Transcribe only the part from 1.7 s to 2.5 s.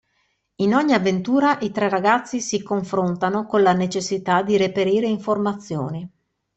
ragazzi